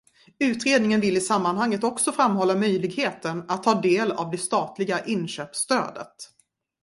[0.39, 6.15] Utredningen vill i sammanhanget också framhålla möjligheten att ta del av det statliga inköpsstödet.